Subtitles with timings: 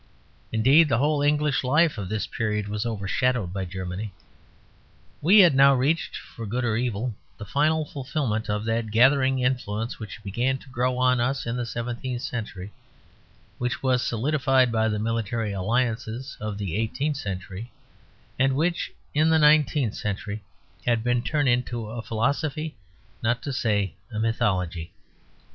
[0.51, 4.15] Indeed the whole English life of this period was overshadowed by Germany.
[5.21, 9.99] We had now reached, for good or evil, the final fulfilment of that gathering influence
[9.99, 12.71] which began to grow on us in the seventeenth century,
[13.59, 17.71] which was solidified by the military alliances of the eighteenth century,
[18.39, 20.41] and which in the nineteenth century
[20.83, 22.75] had been turned into a philosophy
[23.21, 24.91] not to say a mythology.